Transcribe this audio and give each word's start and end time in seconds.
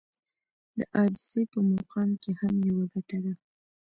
د 0.77 0.79
عاجزي 0.95 1.43
په 1.51 1.59
مقام 1.73 2.09
کې 2.21 2.31
هم 2.39 2.53
يوه 2.69 2.85
ګټه 2.93 3.17
ده. 3.23 3.33